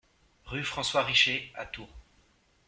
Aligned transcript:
Rue 0.45 0.63
François 0.63 1.03
Richer 1.03 1.51
à 1.53 1.67
Tours 1.67 1.93